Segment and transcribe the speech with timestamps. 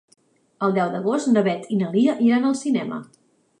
[0.67, 3.01] El deu d'agost na Beth i na Lia iran al cinema.